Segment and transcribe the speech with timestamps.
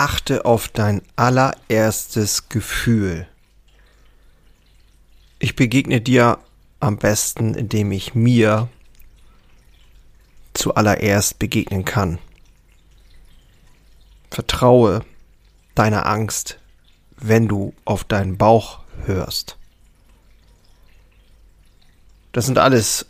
[0.00, 3.28] achte auf dein allererstes Gefühl.
[5.38, 6.38] Ich begegne dir
[6.80, 8.70] am besten, indem ich mir
[10.54, 12.18] zuallererst begegnen kann.
[14.30, 15.04] Vertraue
[15.74, 16.58] deiner Angst,
[17.18, 19.58] wenn du auf deinen Bauch hörst.
[22.32, 23.04] Das sind alles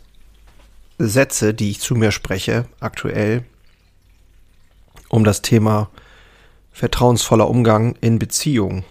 [0.97, 3.45] Sätze, die ich zu mir spreche, aktuell,
[5.07, 5.89] um das Thema
[6.71, 8.83] vertrauensvoller Umgang in Beziehungen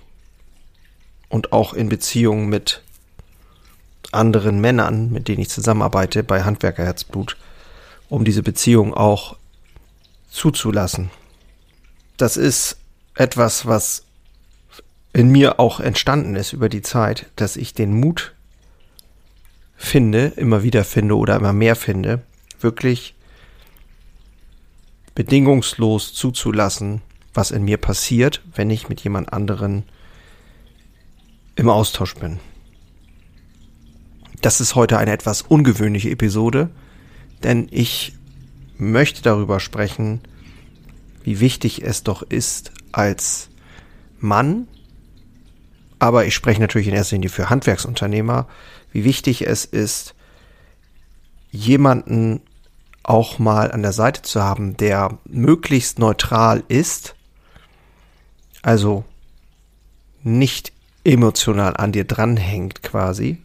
[1.29, 2.83] und auch in Beziehungen mit
[4.13, 7.37] anderen Männern, mit denen ich zusammenarbeite bei Handwerkerherzblut,
[8.09, 9.37] um diese Beziehung auch
[10.31, 11.11] zuzulassen.
[12.17, 12.77] Das ist
[13.15, 14.05] etwas, was
[15.13, 18.35] in mir auch entstanden ist über die Zeit, dass ich den Mut
[19.77, 22.23] finde, immer wieder finde oder immer mehr finde,
[22.61, 23.15] wirklich
[25.15, 27.03] bedingungslos zuzulassen,
[27.35, 29.85] was in mir passiert, wenn ich mit jemand anderen
[31.57, 32.41] im Austausch bin.
[34.41, 36.71] Das ist heute eine etwas ungewöhnliche Episode,
[37.43, 38.15] denn ich
[38.79, 40.21] möchte darüber sprechen,
[41.23, 43.51] wie wichtig es doch ist, als
[44.19, 44.67] Mann,
[45.99, 48.49] aber ich spreche natürlich in erster Linie für Handwerksunternehmer,
[48.91, 50.15] wie wichtig es ist,
[51.51, 52.41] jemanden
[53.03, 57.15] auch mal an der Seite zu haben, der möglichst neutral ist,
[58.63, 59.05] also
[60.23, 60.73] nicht
[61.05, 63.39] emotional an dir dranhängt quasi,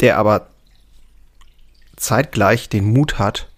[0.00, 0.48] der aber
[1.96, 3.48] zeitgleich den Mut hat,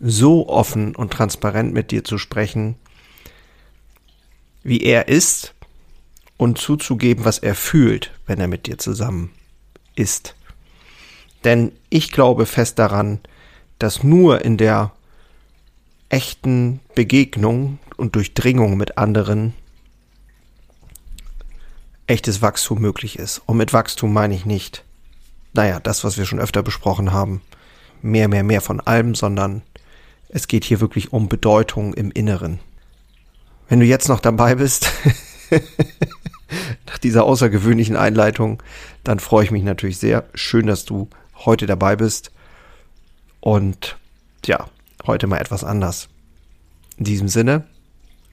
[0.00, 2.76] so offen und transparent mit dir zu sprechen,
[4.62, 5.54] wie er ist
[6.36, 9.30] und zuzugeben, was er fühlt, wenn er mit dir zusammen
[9.94, 10.34] ist.
[11.44, 13.20] Denn ich glaube fest daran,
[13.78, 14.92] dass nur in der
[16.08, 19.54] echten Begegnung und Durchdringung mit anderen
[22.06, 23.42] echtes Wachstum möglich ist.
[23.46, 24.84] Und mit Wachstum meine ich nicht,
[25.52, 27.40] naja, das, was wir schon öfter besprochen haben,
[28.02, 29.62] mehr, mehr, mehr von allem, sondern
[30.28, 32.60] es geht hier wirklich um Bedeutung im Inneren.
[33.68, 34.90] Wenn du jetzt noch dabei bist,
[36.86, 38.62] nach dieser außergewöhnlichen Einleitung,
[39.02, 40.28] dann freue ich mich natürlich sehr.
[40.34, 41.08] Schön, dass du
[41.44, 42.30] heute dabei bist.
[43.40, 43.96] Und
[44.44, 44.68] ja,
[45.06, 46.08] heute mal etwas anders.
[46.96, 47.66] In diesem Sinne,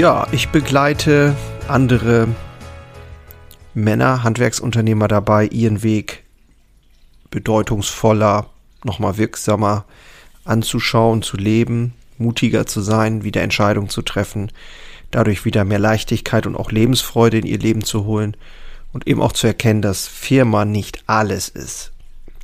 [0.00, 1.36] Ja, ich begleite
[1.68, 2.26] andere
[3.74, 6.24] Männer, Handwerksunternehmer dabei, ihren Weg
[7.30, 8.48] bedeutungsvoller,
[8.82, 9.84] nochmal wirksamer
[10.46, 14.50] anzuschauen, zu leben, mutiger zu sein, wieder Entscheidungen zu treffen,
[15.10, 18.38] dadurch wieder mehr Leichtigkeit und auch Lebensfreude in ihr Leben zu holen
[18.94, 21.92] und eben auch zu erkennen, dass Firma nicht alles ist.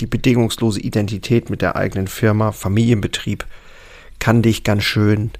[0.03, 3.47] Die bedingungslose Identität mit der eigenen Firma, Familienbetrieb,
[4.19, 5.31] kann dich ganz schön,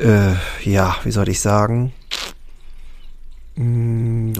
[0.00, 0.34] äh,
[0.64, 1.92] ja, wie soll ich sagen,
[3.56, 4.32] mm,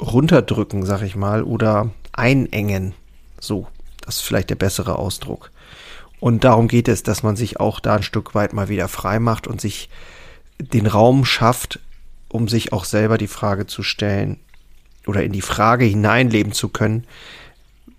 [0.00, 2.94] runterdrücken, sag ich mal, oder einengen.
[3.40, 3.66] So,
[4.02, 5.50] das ist vielleicht der bessere Ausdruck.
[6.20, 9.18] Und darum geht es, dass man sich auch da ein Stück weit mal wieder frei
[9.18, 9.88] macht und sich
[10.58, 11.80] den Raum schafft,
[12.28, 14.38] um sich auch selber die Frage zu stellen
[15.06, 17.04] oder in die Frage hineinleben zu können,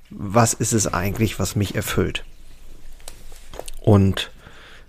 [0.10, 2.24] was ist es eigentlich, was mich erfüllt?
[3.82, 4.32] Und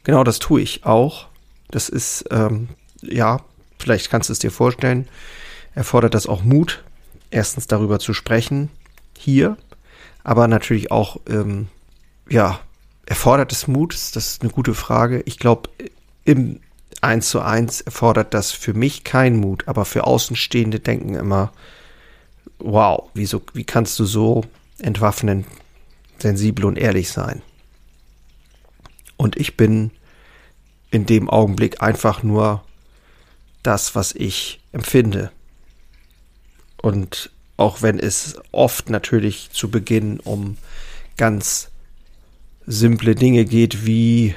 [0.05, 1.27] genau das tue ich auch.
[1.71, 2.69] Das ist, ähm,
[3.03, 3.41] ja,
[3.79, 5.09] vielleicht kannst du es dir vorstellen,
[5.75, 6.85] erfordert das auch Mut,
[7.31, 8.71] erstens darüber zu sprechen,
[9.17, 9.57] hier,
[10.23, 11.69] aber natürlich auch, ähm,
[12.29, 12.61] ja,
[13.07, 15.23] erfordert es Mut, das ist eine gute Frage.
[15.27, 15.69] Ich glaube,
[16.25, 16.61] im
[17.01, 21.53] eins zu eins erfordert das für mich keinen Mut, aber für Außenstehende denken immer,
[22.59, 24.45] wow, wieso, wie kannst du so
[24.79, 25.45] entwaffnen,
[26.19, 27.43] sensibel und ehrlich sein?
[29.17, 29.91] Und ich bin
[30.95, 32.63] in dem Augenblick einfach nur
[33.65, 35.33] das, was ich empfinde.
[36.81, 40.57] Und auch wenn es oft natürlich zu Beginn um
[41.17, 41.71] ganz
[42.65, 44.37] simple Dinge geht, wie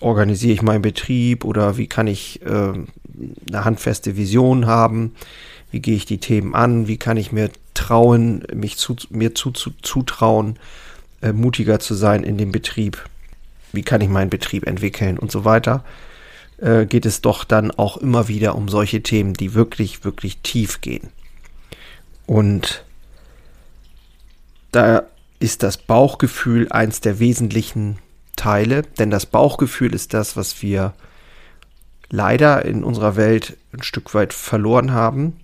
[0.00, 5.14] organisiere ich meinen Betrieb oder wie kann ich äh, eine handfeste Vision haben,
[5.70, 9.52] wie gehe ich die Themen an, wie kann ich mir trauen, mich zu, mir zu,
[9.52, 10.58] zu, zutrauen,
[11.20, 13.08] äh, mutiger zu sein in dem Betrieb,
[13.72, 15.84] wie kann ich meinen Betrieb entwickeln und so weiter.
[16.62, 20.80] äh, geht es doch dann auch immer wieder um solche Themen, die wirklich, wirklich tief
[20.80, 21.10] gehen.
[22.26, 22.84] Und
[24.70, 25.02] da
[25.40, 27.98] ist das Bauchgefühl eins der wesentlichen
[28.36, 30.94] Teile, denn das Bauchgefühl ist das, was wir
[32.10, 35.40] leider in unserer Welt ein Stück weit verloren haben.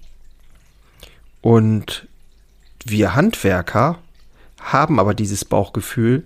[1.40, 2.06] Und
[2.84, 3.98] wir Handwerker
[4.60, 6.24] haben aber dieses Bauchgefühl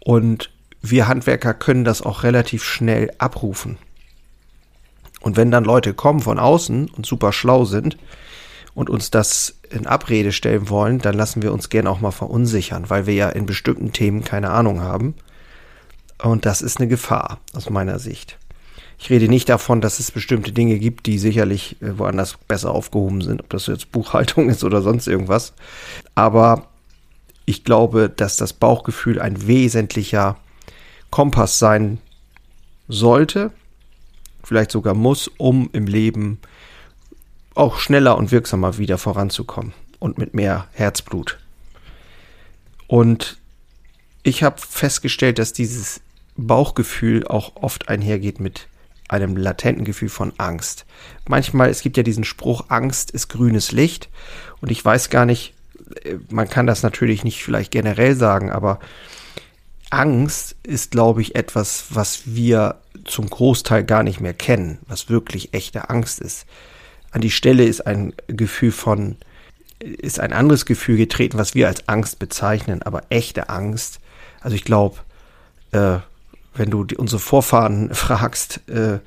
[0.00, 0.50] und
[0.90, 3.78] wir Handwerker können das auch relativ schnell abrufen.
[5.20, 7.96] Und wenn dann Leute kommen von außen und super schlau sind
[8.74, 12.90] und uns das in Abrede stellen wollen, dann lassen wir uns gern auch mal verunsichern,
[12.90, 15.14] weil wir ja in bestimmten Themen keine Ahnung haben.
[16.22, 18.38] Und das ist eine Gefahr aus meiner Sicht.
[18.98, 23.22] Ich rede nicht davon, dass es bestimmte Dinge gibt, die sicherlich äh, woanders besser aufgehoben
[23.22, 25.54] sind, ob das jetzt Buchhaltung ist oder sonst irgendwas.
[26.14, 26.68] Aber
[27.46, 30.36] ich glaube, dass das Bauchgefühl ein wesentlicher
[31.14, 31.98] Kompass sein
[32.88, 33.52] sollte,
[34.42, 36.40] vielleicht sogar muss, um im Leben
[37.54, 41.38] auch schneller und wirksamer wieder voranzukommen und mit mehr Herzblut.
[42.88, 43.36] Und
[44.24, 46.00] ich habe festgestellt, dass dieses
[46.36, 48.66] Bauchgefühl auch oft einhergeht mit
[49.08, 50.84] einem latenten Gefühl von Angst.
[51.28, 54.08] Manchmal, es gibt ja diesen Spruch, Angst ist grünes Licht.
[54.60, 55.54] Und ich weiß gar nicht,
[56.02, 58.80] äh, man kann das natürlich nicht vielleicht generell sagen, aber
[59.90, 65.54] Angst ist, glaube ich, etwas, was wir zum Großteil gar nicht mehr kennen, was wirklich
[65.54, 66.46] echte Angst ist.
[67.10, 69.16] An die Stelle ist ein Gefühl von,
[69.78, 74.00] ist ein anderes Gefühl getreten, was wir als Angst bezeichnen, aber echte Angst.
[74.40, 74.98] Also ich glaube,
[75.72, 75.98] äh,
[76.54, 78.98] wenn du die, unsere Vorfahren fragst, äh,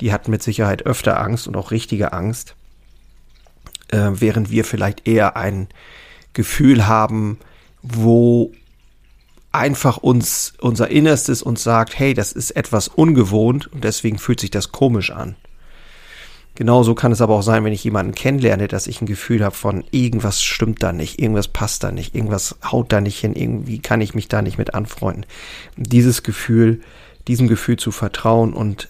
[0.00, 2.54] die hatten mit Sicherheit öfter Angst und auch richtige Angst,
[3.88, 5.68] äh, während wir vielleicht eher ein
[6.32, 7.38] Gefühl haben,
[7.82, 8.52] wo
[9.52, 14.50] einfach uns unser Innerstes uns sagt, hey, das ist etwas ungewohnt und deswegen fühlt sich
[14.50, 15.36] das komisch an.
[16.54, 19.54] Genauso kann es aber auch sein, wenn ich jemanden kennenlerne, dass ich ein Gefühl habe
[19.54, 23.78] von irgendwas stimmt da nicht, irgendwas passt da nicht, irgendwas haut da nicht hin, irgendwie
[23.78, 25.24] kann ich mich da nicht mit anfreunden.
[25.76, 26.80] Dieses Gefühl,
[27.28, 28.88] diesem Gefühl zu vertrauen und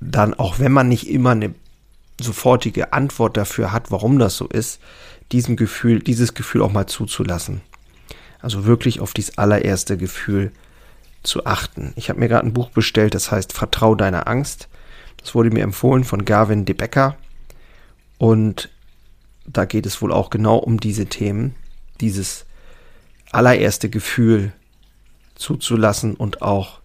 [0.00, 1.54] dann auch wenn man nicht immer eine
[2.20, 4.78] sofortige Antwort dafür hat, warum das so ist,
[5.32, 7.62] diesem Gefühl, dieses Gefühl auch mal zuzulassen.
[8.42, 10.52] Also wirklich auf dieses allererste Gefühl
[11.22, 11.92] zu achten.
[11.96, 14.68] Ich habe mir gerade ein Buch bestellt, das heißt Vertrau deiner Angst.
[15.18, 17.16] Das wurde mir empfohlen von Gavin de Becker.
[18.18, 18.70] Und
[19.46, 21.54] da geht es wohl auch genau um diese Themen,
[22.00, 22.46] dieses
[23.30, 24.52] allererste Gefühl
[25.34, 26.80] zuzulassen und auch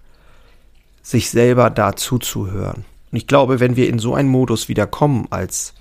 [1.01, 2.85] sich selber da zuzuhören.
[3.11, 5.73] Und ich glaube, wenn wir in so einen Modus wieder kommen, als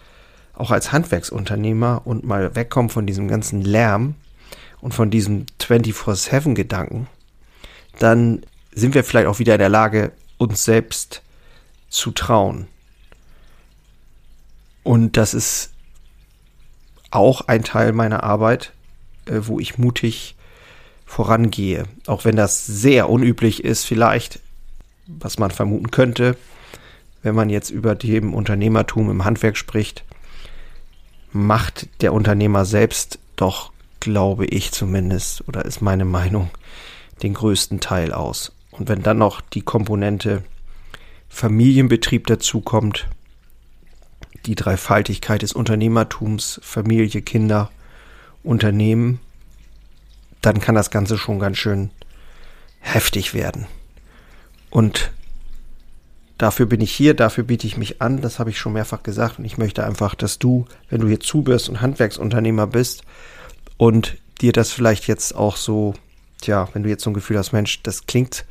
[0.52, 4.14] auch als Handwerksunternehmer und mal wegkommen von diesem ganzen Lärm
[4.84, 7.06] und von diesem 24-7-Gedanken,
[7.98, 11.22] dann sind wir vielleicht auch wieder in der Lage, uns selbst
[11.88, 12.66] zu trauen.
[14.82, 15.70] Und das ist
[17.10, 18.74] auch ein Teil meiner Arbeit,
[19.24, 20.36] äh, wo ich mutig
[21.06, 21.84] vorangehe.
[22.06, 24.38] Auch wenn das sehr unüblich ist, vielleicht,
[25.06, 26.36] was man vermuten könnte,
[27.22, 30.04] wenn man jetzt über dem Unternehmertum im Handwerk spricht,
[31.32, 33.72] macht der Unternehmer selbst doch,
[34.04, 36.50] glaube ich zumindest, oder ist meine Meinung,
[37.22, 38.52] den größten Teil aus.
[38.70, 40.44] Und wenn dann noch die Komponente
[41.30, 43.08] Familienbetrieb dazukommt,
[44.44, 47.70] die Dreifaltigkeit des Unternehmertums, Familie, Kinder,
[48.42, 49.20] Unternehmen,
[50.42, 51.90] dann kann das Ganze schon ganz schön
[52.80, 53.66] heftig werden.
[54.68, 55.12] Und
[56.36, 59.38] dafür bin ich hier, dafür biete ich mich an, das habe ich schon mehrfach gesagt
[59.38, 63.04] und ich möchte einfach, dass du, wenn du hier zubirst und Handwerksunternehmer bist
[63.76, 65.94] und dir das vielleicht jetzt auch so,
[66.40, 68.44] tja, wenn du jetzt so ein Gefühl hast, Mensch, das klingt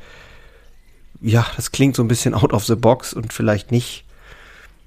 [1.24, 4.04] ja, das klingt so ein bisschen out of the box und vielleicht nicht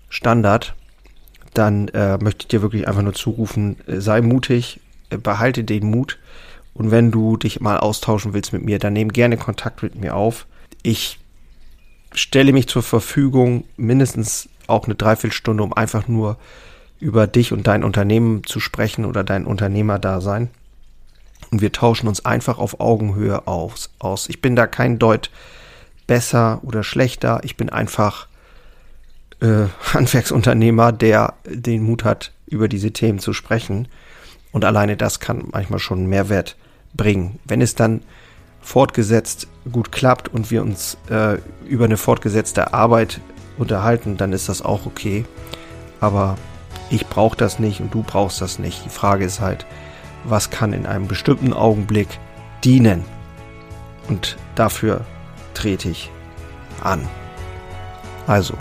[0.09, 0.75] Standard,
[1.53, 4.79] dann äh, möchte ich dir wirklich einfach nur zurufen, äh, sei mutig,
[5.09, 6.19] äh, behalte den Mut
[6.75, 10.15] und wenn du dich mal austauschen willst mit mir, dann nimm gerne Kontakt mit mir
[10.15, 10.45] auf.
[10.83, 11.17] Ich
[12.13, 16.37] stelle mich zur Verfügung, mindestens auch eine Dreiviertelstunde, um einfach nur
[16.99, 20.49] über dich und dein Unternehmen zu sprechen oder dein Unternehmerdasein.
[21.51, 23.89] Und wir tauschen uns einfach auf Augenhöhe aus.
[23.99, 24.29] aus.
[24.29, 25.29] Ich bin da kein Deut
[26.07, 27.41] besser oder schlechter.
[27.43, 28.27] Ich bin einfach
[29.39, 33.87] äh, Handwerksunternehmer, der den Mut hat, über diese Themen zu sprechen.
[34.51, 36.55] Und alleine das kann manchmal schon Mehrwert
[36.95, 37.39] bringen.
[37.45, 38.01] Wenn es dann
[38.61, 41.37] fortgesetzt gut klappt und wir uns äh,
[41.67, 43.21] über eine fortgesetzte Arbeit
[43.57, 45.25] unterhalten, dann ist das auch okay.
[45.99, 46.37] Aber
[46.89, 48.85] ich brauche das nicht und du brauchst das nicht.
[48.85, 49.65] Die Frage ist halt,
[50.23, 52.07] was kann in einem bestimmten Augenblick
[52.63, 53.03] dienen?
[54.07, 55.01] Und dafür
[55.53, 56.09] trete ich
[56.81, 57.07] an.
[58.25, 58.53] Also,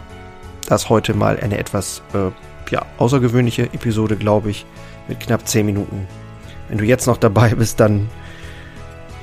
[0.68, 2.30] das heute mal eine etwas äh,
[2.70, 4.66] ja, außergewöhnliche Episode, glaube ich,
[5.08, 6.06] mit knapp 10 Minuten.
[6.68, 8.08] Wenn du jetzt noch dabei bist, dann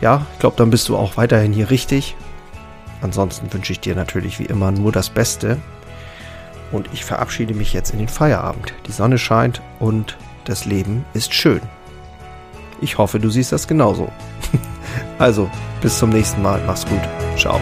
[0.04, 2.18] ja, ich glaube, dann bist du auch weiterhin hier richtig.
[3.02, 5.58] Ansonsten wünsche ich dir natürlich wie immer nur das Beste.
[6.74, 8.74] Und ich verabschiede mich jetzt in den Feierabend.
[8.88, 11.62] Die Sonne scheint und das Leben ist schön.
[12.82, 14.12] Ich hoffe, du siehst das genauso.
[15.20, 15.50] also,
[15.82, 16.62] bis zum nächsten Mal.
[16.68, 17.00] Mach's gut.
[17.38, 17.62] Ciao.